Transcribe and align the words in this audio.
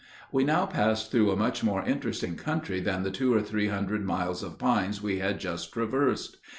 We 0.31 0.43
now 0.43 0.65
passed 0.65 1.11
through 1.11 1.29
a 1.29 1.35
much 1.35 1.63
more 1.63 1.85
interesting 1.85 2.35
country 2.35 2.79
than 2.79 3.03
the 3.03 3.11
two 3.11 3.35
or 3.35 3.41
three 3.43 3.67
hundred 3.67 4.03
miles 4.03 4.41
of 4.41 4.57
pines 4.57 4.99
we 4.99 5.19
had 5.19 5.39
just 5.39 5.71
traversed. 5.71 6.37